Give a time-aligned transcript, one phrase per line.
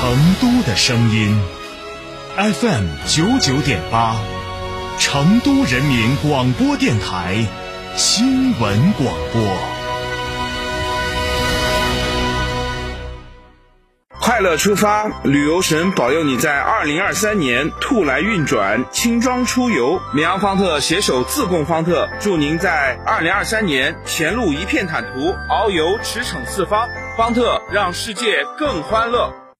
[0.00, 1.38] 成都的声音
[2.34, 4.16] ，FM 九九点八，
[4.98, 7.44] 成都人民广播电台
[7.96, 9.42] 新闻广播。
[14.18, 20.00] 快乐出发，旅游神保佑你在二零二三年兔来运转，轻装出游。
[20.14, 26.88] 绵阳方特携手自贡方特，祝您在二零二三年前路一片坦途，遨游驰骋四方。
[27.18, 29.30] 方特让世界更欢乐。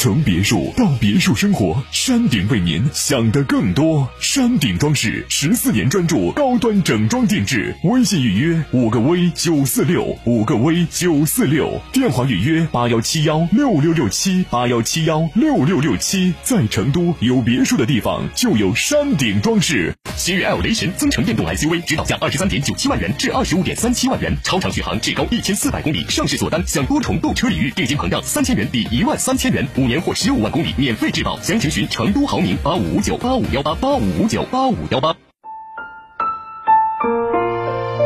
[0.00, 4.08] 从别墅到别墅生活，山顶为您想的更多。
[4.18, 16.32] 山顶装饰十四年专注高端整装定制，微信预约五个 V 九四六五个 V 九四六，电话预约八幺七幺六六六七八幺七幺六六六七。
[16.42, 19.94] 在成都有别墅的地方就有山顶装饰。
[20.16, 26.06] 新锐 L 雷神增程电动 SUV 指导价二十三点九七万元至二十五点三七万元，超长续航，至高一千四百公里。
[26.08, 29.68] 上市锁单享多重购车礼遇，定金膨胀三千元抵一万三千元。
[29.76, 35.16] 五年或十五万公里免费质保，详情询成都豪明八五五九八五幺八八五五九八五幺八。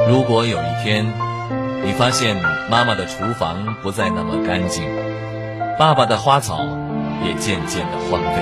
[0.09, 1.05] 如果有一天，
[1.85, 2.37] 你发现
[2.71, 4.83] 妈妈的厨房不再那么干净，
[5.79, 6.67] 爸爸的花草
[7.23, 8.41] 也渐渐的荒废；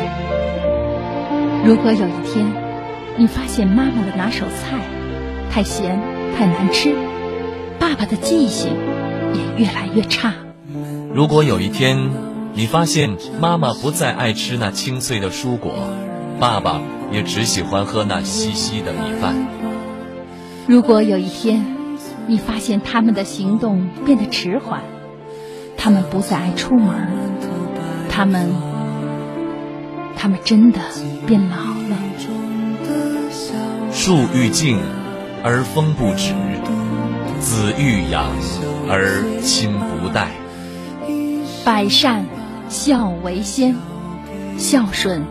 [1.67, 2.47] 如果有一天，
[3.17, 4.79] 你发现妈妈的拿手菜
[5.51, 6.01] 太咸
[6.39, 6.95] 太难吃，
[7.81, 8.77] 爸爸的记性
[9.34, 10.31] 也越来越差；
[11.12, 11.99] 如果有一天，
[12.55, 15.72] 你发现妈妈不再爱吃那清脆的蔬果，
[16.39, 19.34] 爸爸也只喜欢喝那稀稀的米饭。
[20.66, 21.65] 如果有一天，
[22.27, 24.82] 你发现他们的行动变得迟缓，
[25.78, 26.94] 他们不再爱出门，
[28.10, 28.50] 他们，
[30.15, 30.81] 他们真的
[31.27, 31.98] 变老了。
[33.93, 34.78] 树欲静
[35.43, 36.34] 而风不止，
[37.41, 38.27] 子欲养
[38.88, 40.28] 而亲不待。
[41.65, 42.27] 百善。
[42.72, 43.77] 孝为先，
[44.56, 45.22] 孝顺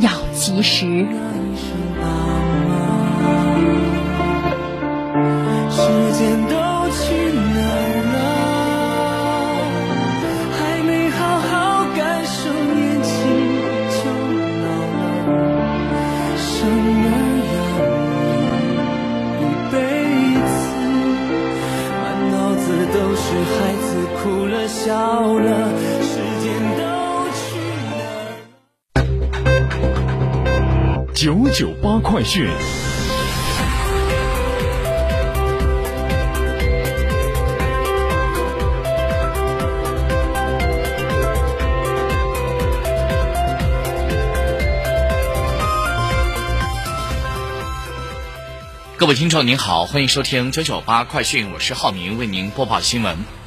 [0.00, 1.06] 要及时。
[31.20, 32.46] 九九八快讯，
[48.96, 53.37] 各位听众您好，欢迎收听九九八快讯，我是浩明，为您播报新闻。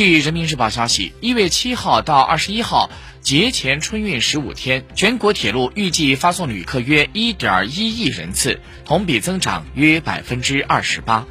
[0.00, 2.88] 据人民日报消息，一月七号到二十一号。
[3.20, 11.26] 节前春运十五天，全国铁路预计发送旅客约一点一亿人次，同比增长约百分之二十八。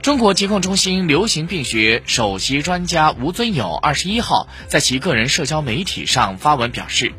[0.00, 7.12] 中国疾控中心流行病学首席专家吴尊友二十一号在其个人社交媒体上发文表示，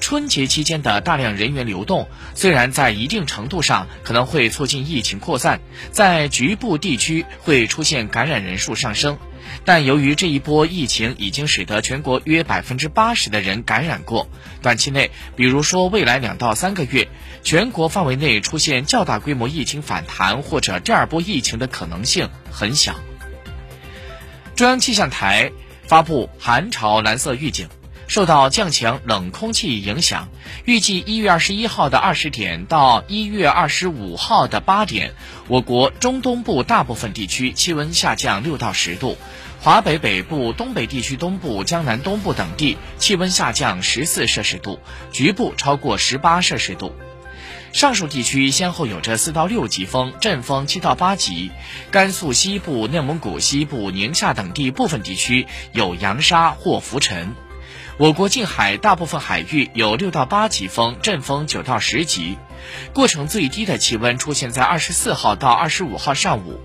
[0.00, 9.18] 春节期间的大量人员流动，虽然在一定程度上可能会促进疫情扩散，在局部地区会出现感染人数上升。
[9.64, 14.28] 但由于这一波疫情已经使得全国约百分之八十的人感染过，
[14.60, 17.08] 短期内，比如说未来两到三个月，
[17.44, 22.96] 全国范围内出现较大规模疫情反弹或者第二波疫情的可能性很小。
[24.56, 25.52] 中央气象台
[25.86, 27.68] 发布寒潮蓝色预警。
[28.08, 30.28] 受到降强冷空气影响，
[30.64, 35.14] 预计一月二十一号的二十点到一月二十五号的八点，
[35.48, 39.18] 我国中东部大部分地区气温下降六到十度，
[39.60, 44.78] 华北北部、东北地区东部、江南东部等地气温下降十四摄氏度，
[45.12, 46.94] 局部超过十八摄氏度。
[47.72, 51.50] 上述地区先后有着四到六级风，阵风七到八级。
[51.90, 57.34] 甘肃西部、内蒙古西部、宁夏等地部分地区有扬沙或浮尘。
[57.98, 62.36] 我国近海大部分海域有六到八级风，阵风九到十级。
[62.92, 66.60] 过程最低的气温出现在二十四号到二十五号上午，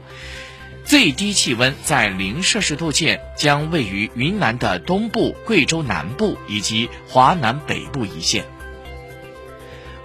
[0.83, 8.43] 最低气温在零摄氏度线，将位于云南的东部、贵州南部以及华南北部一线。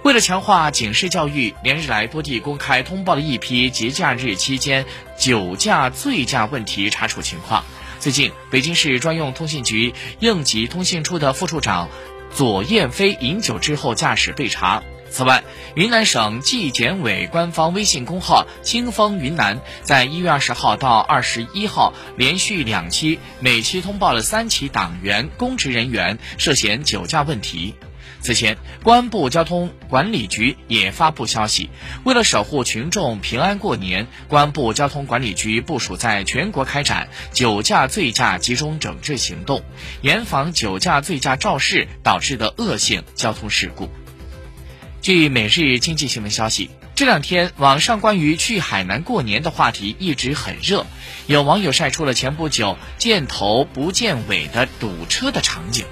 [0.03, 4.85] 为了强化警示教育，连日来多地公开通报了一批节假日期间
[5.17, 7.65] 酒驾、醉驾问题查处情况。
[7.99, 11.89] 最近，北京市专用通信局应急通信处的副处长
[12.31, 14.83] 左燕飞饮酒之后驾驶被查。
[15.09, 27.73] 此外，云南省纪检委官方微信公号“清风云南”在一月二十号到二十一号连续两期，每期通报了三起党员、公职人员涉嫌酒驾问题。
[28.27, 31.69] 此前，公安部交通管理局也发布消息，
[32.03, 39.63] 为了守护群众平安过年，公安部交通管理局部署在全国开展酒驾醉驾集中整治行动，
[40.01, 43.89] 严防酒驾醉驾肇事导致的恶性交通事故。
[45.01, 50.85] 据每日经济新闻消息，这两天网上关于去海南过年的话题一直很热，
[51.27, 55.85] 有网友晒出了前不久见头不见尾的堵车的场景。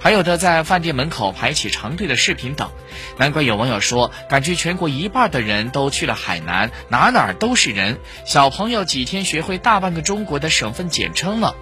[0.00, 2.70] 还有的在饭店门口排起长队的视频等，
[3.18, 11.56] 难怪有网友说，感觉全国一半的人都去了海南，哪哪都是人，小朋友几天学会大半个中国的省份简称了。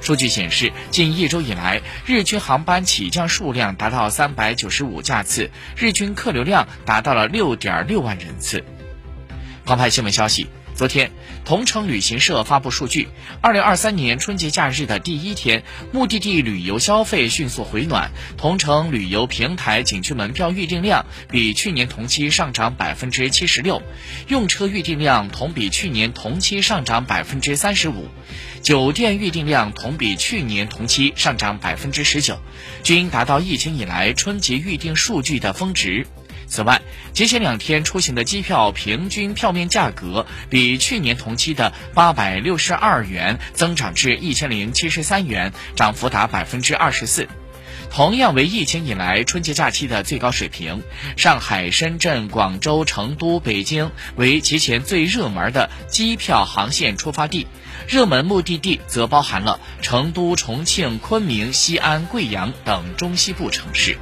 [0.00, 8.64] 数据显示，近一周以来，日均航班起降数量达到三百九十五架次，日均客流量达到了六点六万人次。
[9.64, 10.48] 澎湃新闻消息。
[10.74, 11.12] 昨天，
[11.44, 13.08] 同程旅行社发布数据，
[13.40, 23.82] 二零二三年春节假日的第一天，目的地旅游消费迅速回暖，同程旅游平台景区门票预订量比去年同期上涨百分之七十六，
[24.28, 28.08] 用车预订量同比去年同期上涨百分之三十五，
[28.62, 32.38] 酒店预订量同比去年同期上涨百分之十九，
[32.82, 36.06] 均达到疫情以来春节预订数据的峰值。
[36.52, 36.82] 此外，
[37.14, 47.26] 节前两天出行的机票平均票面价格比去年同期的八百六十二元增长至一千零七十三元，涨幅达百分之二十四。
[47.90, 50.82] 同样为疫情以来春节假期的最高水平，
[51.16, 57.46] 上海、深圳、广州、成都、北京为节前最热门的机票航线出发地，
[57.88, 63.96] 热门目的地则包含了成都、重庆、昆明、西安、贵阳等中西部城市。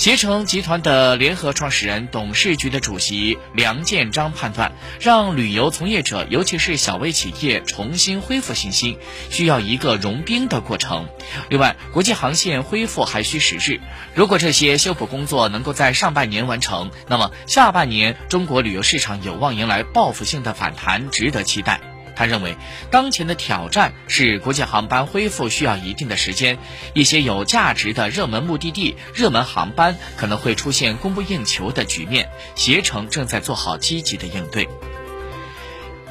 [0.00, 8.96] 携程集团的联合创始人、董事局的主席梁建章判断，让旅游从业者，尤其是小微企业重新恢复信心，
[9.28, 11.06] 需要一个融冰的过程。
[11.50, 13.78] 另外，国际航线恢复还需时日。
[14.14, 21.78] 如果这些修补工作能够在上半年完成，那么下半年中国旅游市场有望迎来报复性的反弹，值得期待。
[22.20, 22.54] 他认为，
[22.90, 26.58] 当前的挑战是国际航班恢复需要一定的时间，
[26.92, 32.28] 一些有价值的热门目的地、热门航班可能会出现供不应求的局面。
[32.54, 34.68] 携程正在做好积极的应对。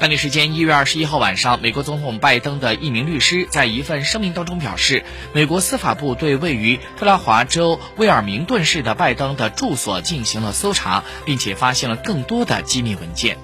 [0.00, 13.38] 当地时间一月二十一号晚上，美国总统拜登的一名律师在一份声明当中表示，美国司法部对位于特拉华州威尔明顿市的拜登的住所进行了搜查，并且发现了更多的机密文件。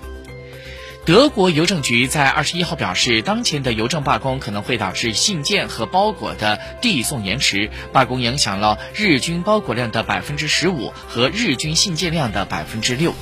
[1.06, 7.70] 德国邮政局在二十一号表示，当前的邮政罢工可能会导致信件和包裹的递送延迟。
[7.92, 13.14] 罢工影响了日均包裹量的百分之十五和日均信件量的百分之六。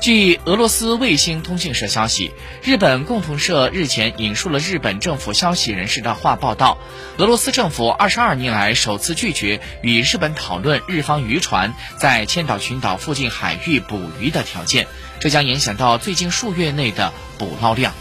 [0.00, 2.30] 据俄罗斯卫星通讯社消息，
[2.62, 6.78] 日本共同社日前引述了日本政府消息人士的话报道，
[7.16, 14.86] 俄罗斯政府二十二年来首次拒绝与日本讨论日方渔船在千岛群岛附近海域捕鱼的条件。
[15.18, 17.92] 这将影响到最近数月内的捕捞量。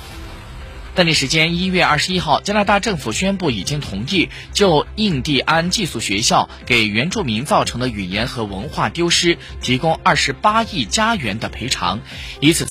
[0.98, 12.00] 当地时间一月二十一号，加拿大政府宣布已经同意就印第安寄宿学校给原住民造成的语言和文化丢失提供二十八亿加元的赔偿，
[12.40, 12.66] 以此。